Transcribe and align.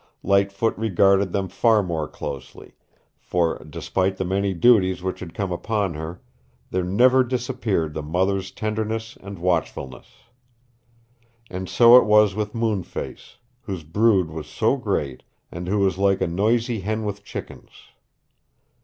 Lightfoot 0.23 0.75
regarded 0.79 1.31
them 1.31 1.47
far 1.47 1.83
more 1.83 2.07
closely, 2.07 2.73
for, 3.19 3.63
despite 3.69 4.17
the 4.17 4.25
many 4.25 4.51
duties 4.51 5.03
which 5.03 5.19
had 5.19 5.35
come 5.35 5.51
upon 5.51 5.93
her, 5.93 6.19
there 6.71 6.83
never 6.83 7.23
disappeared 7.23 7.93
the 7.93 8.01
mother's 8.01 8.49
tenderness 8.49 9.15
and 9.21 9.37
watchfulness. 9.37 10.07
And 11.51 11.69
so 11.69 11.97
it 11.97 12.05
was 12.05 12.33
with 12.33 12.55
Moonface, 12.55 13.37
whose 13.61 13.83
brood 13.83 14.31
was 14.31 14.47
so 14.47 14.75
great, 14.75 15.21
and 15.51 15.67
who 15.67 15.77
was 15.77 15.99
like 15.99 16.19
a 16.19 16.25
noisy 16.27 16.79
hen 16.79 17.05
with 17.05 17.23
chickens. 17.23 17.69